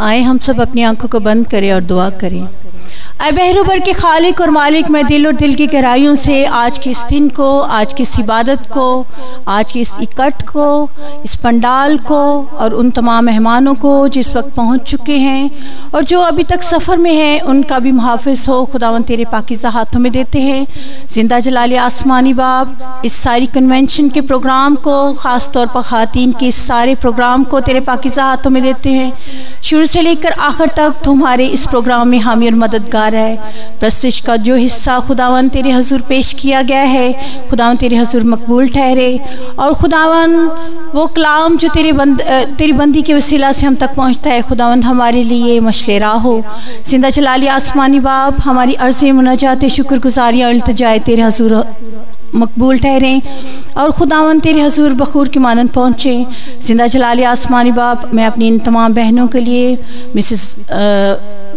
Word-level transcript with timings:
आए, 0.00 0.20
हम 0.22 0.38
सब 0.38 0.60
अपनी 0.60 0.82
आँखों 0.82 1.08
को 1.08 1.20
बंद 1.20 1.46
करें 1.48 1.72
और 1.72 1.80
दुआ 1.82 2.08
करें। 2.20 2.46
अ 3.18 3.30
बहरूबर 3.30 3.78
के 3.80 3.92
खालिक 3.92 4.40
और 4.40 4.50
मालिक, 4.50 4.88
मैं 4.90 5.04
दिल 5.06 5.26
और 5.26 5.32
दिल 5.34 5.54
की 5.54 5.66
गहराइयों 5.66 6.14
से 6.14 6.44
आज 6.44 6.78
के 6.78 6.90
इस 6.90 6.98
दिन 7.10 7.28
को, 7.28 7.46
आज 7.58 7.92
की 7.92 8.02
इस 8.02 8.18
इबादत 8.20 8.66
को, 8.72 9.06
आज 9.48 9.72
के 9.72 9.80
इस 9.80 9.92
इकट्ठ 10.02 10.42
को, 10.46 10.66
इस 11.24 11.34
पंडाल 11.36 11.96
को 12.00 12.18
और 12.56 12.74
उन 12.74 12.90
तमाम 12.90 13.24
मेहमानों 13.24 13.74
को 13.74 13.92
जिस 14.08 14.34
वक्त 14.36 14.52
पहुँच 14.56 14.82
चुके 14.82 15.16
हैं 15.18 15.90
और 15.94 16.04
जो 16.04 16.20
अभी 16.22 16.42
तक 16.42 16.62
सफ़र 16.62 16.96
में 16.96 17.12
हैं, 17.12 17.40
उनका 17.42 17.78
भी 17.78 17.92
मुहाफ़ 17.92 18.28
हो 18.40 18.64
खुदावन 18.66 19.02
तेरे 19.02 19.24
पाकिज़ा 19.24 19.68
हाथों 19.68 20.00
में 20.00 20.10
देते 20.12 20.40
हैं। 20.40 20.66
ज़िंदा 21.10 21.40
जलाल 21.40 21.74
आसमानी 21.78 22.34
बाब, 22.34 23.02
इस 23.04 23.16
सारी 23.16 23.46
कन्वेंशन 23.46 24.08
के 24.10 24.20
प्रोग्राम 24.22 24.74
को 24.78 25.12
ख़ास 25.14 25.50
तौर 25.54 25.66
पर 25.66 25.82
ख़ातन 25.82 26.32
के 26.40 26.46
इस 26.46 26.66
सारे 26.66 26.94
प्रोग्राम 26.96 27.44
को 27.44 27.60
तेरे 27.62 27.80
पाकिज़ा 27.82 28.24
हाथों 28.24 28.50
में 28.50 28.62
देते 28.62 28.90
हैं। 28.90 29.12
शुरू 29.66 29.86
से 29.86 30.00
लेकर 30.02 30.32
आखिर 30.40 30.66
तक 30.76 30.94
तुम्हारे 31.04 31.46
इस 31.48 31.66
प्रोग्राम 31.66 32.08
में 32.08 32.18
हामी 32.20 32.46
और 32.46 32.54
मददगार 32.54 33.14
है। 33.14 33.78
प्रस्तिश 33.80 34.18
का 34.20 34.36
जो 34.38 34.56
हिस्सा 34.56 34.98
खुदावन 35.00 35.48
तेरे 35.48 35.70
हजूर 35.70 36.00
पेश 36.08 36.32
किया 36.40 36.60
गया 36.62 36.82
है, 36.82 37.48
खुदावन 37.50 37.76
तेरे 37.76 37.96
हजूर 37.96 38.24
मकबूल 38.24 38.68
ठहरे 38.68 39.08
और 39.58 39.74
खुदावन 39.74 40.36
वो 40.94 41.06
कलाम 41.16 41.56
जो 41.56 41.68
तेरे 41.68 41.92
बंद 41.92 42.22
तेरी 42.58 42.72
बंदी 42.74 43.02
के 43.02 43.14
वसीला 43.14 43.52
से 43.52 43.66
हम 43.66 43.74
तक 43.76 43.94
पहुँचता 43.96 44.30
है, 44.30 44.42
खुदावन 44.42 44.82
हमारे 44.82 45.22
लिए 45.24 45.58
मशलेरा 45.60 46.10
हो। 46.10 46.42
ज़िंदा 46.86 47.10
चलाली 47.10 47.46
आसमानी 47.48 48.00
बाप, 48.00 48.40
हमारी 48.40 48.74
अर्ज़ें 48.76 49.12
मुनाजात 49.12 49.64
शुक्रगुजारियाँ 49.66 50.50
अल्तजाए 50.50 50.98
तेरे 51.00 51.22
हजूर 51.22 51.62
मकबूल 52.34 52.78
ठहरें 52.78 53.22
और 53.76 53.92
खुदावन 53.92 54.40
तेरे 54.40 54.60
हजूर 54.60 54.94
बखूर 54.94 55.28
की 55.28 55.38
मानंद 55.38 55.70
पहुँचे। 55.70 56.26
ज़िंदा 56.62 56.86
जलाल 56.86 57.24
आसमानी 57.26 57.72
बाप, 57.72 58.10
मैं 58.14 58.26
अपनी 58.26 58.48
इन 58.48 58.58
तमाम 58.60 58.94
बहनों 58.94 59.26
के 59.28 59.40
लिए, 59.40 59.76
मिसेस 60.14 60.56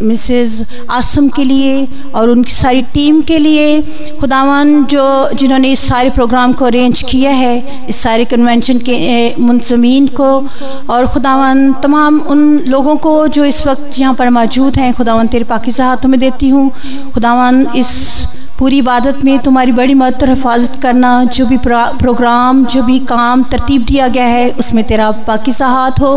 मिसेस 0.01 0.63
आसम 0.89 1.27
के 1.29 1.43
लिए 1.43 1.87
और 2.15 2.29
उनकी 2.29 2.51
सारी 2.51 2.81
टीम 2.93 3.21
के 3.21 3.37
लिए 3.37 3.81
खुदावन 4.19 4.83
जो, 4.85 5.03
जिन्होंने 5.33 5.71
इस 5.71 5.87
सारे 5.87 6.09
प्रोग्राम 6.09 6.53
को 6.53 6.65
अरेंज 6.65 7.01
किया 7.01 7.31
है, 7.31 7.85
इस 7.89 7.95
सारे 7.97 8.25
कन्वेंशन 8.25 8.79
के 8.79 9.35
मुंतजमीन 9.39 10.07
को 10.19 10.31
और 10.89 11.07
खुदावन 11.07 11.71
तमाम 11.83 12.19
उन 12.21 12.47
लोगों 12.67 12.95
को 12.97 13.27
जो 13.29 13.45
इस 13.45 13.65
वक्त 13.67 13.99
यहाँ 13.99 14.13
पर 14.13 14.29
मौजूद 14.29 14.77
हैं 14.79 14.93
खुदावन 14.93 15.27
तेरे 15.27 15.43
पाकिजा 15.45 15.85
हाथों 15.85 16.09
में 16.09 16.19
देती 16.19 16.49
हूँ। 16.49 16.69
खुदावन 17.13 17.65
इस 17.75 17.91
पूरी 18.59 18.77
इबादत 18.77 19.23
में 19.25 19.37
तुम्हारी 19.39 19.71
बड़ी 19.71 19.93
मदद 19.93 20.29
हिफाजत 20.29 20.75
करना, 20.81 21.23
जो 21.25 21.45
भी 21.45 21.57
प्रोग्राम, 21.57 22.63
जो 22.65 22.81
भी 22.83 22.99
काम 23.07 23.43
तरतीब 23.43 23.85
दिया 23.85 24.07
गया 24.07 24.25
है, 24.25 24.49
उसमें 24.51 24.83
तेरा 24.83 25.09
पाकिसा 25.27 25.67
हाथ 25.67 25.99
हो। 26.01 26.11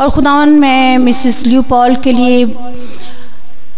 और 0.00 0.10
खुदा 0.10 0.44
मैं 0.46 0.98
मिसिस 0.98 1.46
ल्यू 1.46 1.62
पॉल 1.62 1.94
के 1.96 2.12
लिए 2.12 2.44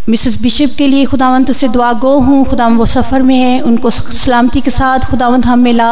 मिसेस 0.08 0.40
बिशप 0.42 0.74
के 0.78 0.86
लिए 0.86 1.04
खुदावंत 1.04 1.50
से 1.52 1.68
दुआ 1.68 1.92
गो 1.92 2.12
हूँ। 2.18 2.44
खुदावंत, 2.46 2.78
वो 2.78 2.86
सफ़र 2.86 3.22
में 3.22 3.36
है। 3.36 3.60
उनको 3.60 3.90
सलामती 3.90 4.60
के 4.60 4.70
साथ 4.70 5.06
खुदावंत 5.10 5.46
हम 5.46 5.58
मिला। 5.58 5.90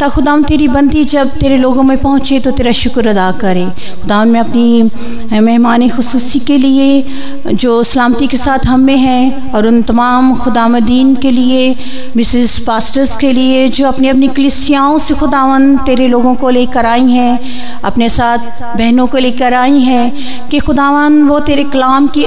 ता 0.00 0.08
खुदावंत, 0.08 0.46
तेरी 0.48 0.68
बंदी 0.68 1.04
जब 1.04 1.30
तेरे 1.30 1.56
लोगों 1.56 1.82
में 1.82 1.96
पहुँचे 1.98 2.38
तो 2.40 2.50
तेरा 2.50 2.72
शुक्र 2.72 3.08
अदा 3.08 3.30
करे। 3.32 3.64
खुदावंत, 4.02 4.32
मैं 4.32 4.40
अपनी 4.40 5.40
मेहमान 5.40 5.88
खसूसी 5.88 6.40
के 6.40 6.56
लिए, 6.58 7.04
जो 7.46 7.82
सलामती 7.82 8.26
के 8.26 8.36
साथ 8.36 8.66
हम 8.66 8.80
में 8.80 8.96
हैं 8.96 9.52
और 9.52 9.66
उन 9.66 9.82
तमाम 9.82 10.34
खुदामदीन 10.36 11.14
के 11.16 11.30
लिए, 11.30 11.74
मिसेस 12.16 12.58
पास्टर्स 12.66 13.16
के 13.16 13.32
लिए, 13.32 13.68
जो 13.68 13.86
अपनी 13.86 14.08
अपनी 14.08 14.28
कलिसियाओं 14.28 14.98
से 14.98 15.14
खुदावन 15.14 15.76
तेरे 15.76 16.08
लोगों 16.08 16.34
को 16.34 16.50
लेकर 16.50 16.86
आई 16.86 17.10
हैं, 17.10 17.38
अपने 17.84 18.08
साथ 18.08 18.38
बहनों 18.76 19.06
को 19.06 19.18
लेकर 19.18 19.54
आई 19.54 19.80
हैं, 19.80 20.48
कि 20.48 20.58
खुदावन 20.58 21.22
वो 21.22 21.38
तेरे 21.40 21.64
कलाम 21.64 22.06
की 22.16 22.26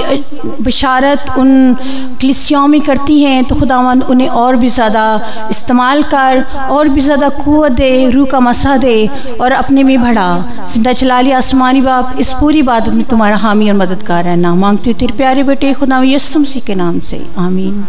बशारत 0.62 1.14
मदद 1.16 1.38
उन 1.38 1.74
क्लिसियों 2.20 2.66
में 2.68 2.80
करती 2.80 3.22
हैं 3.22 3.44
तो 3.44 3.54
खुदावंद 3.54 4.02
उन्हें 4.04 4.28
और 4.30 4.56
भी 4.56 4.68
ज़्यादा 4.68 5.04
इस्तेमाल 5.50 6.02
कर 6.04 6.42
और 6.70 6.88
भी 6.88 7.00
ज़्यादा 7.00 7.28
कुत 7.28 7.72
दे, 7.72 8.10
रूह 8.10 8.26
का 8.26 8.40
मसा 8.40 8.76
दे 8.76 9.06
और 9.40 9.52
अपने 9.52 9.84
में 9.84 10.00
बढ़ा। 10.02 10.28
ज़िंदा 10.66 10.92
चलाली 10.92 11.30
आसमानी 11.32 11.80
बाप, 11.80 12.16
इस 12.20 12.32
पूरी 12.40 12.62
बात 12.62 12.88
में 12.88 13.04
तुम्हारा 13.04 13.36
हामी 13.36 13.70
और 13.70 13.76
मददगार 13.76 14.26
है। 14.26 14.36
ना 14.36 14.54
मांगती 14.54 14.90
हूँ 14.90 14.98
तेरे 14.98 15.16
प्यारे 15.16 15.42
बेटे 15.42 15.72
खुदा 15.74 16.02
यसुमसी 16.04 16.60
के 16.60 16.74
नाम 16.74 16.98
से। 17.00 17.24
आमीन। 17.38 17.86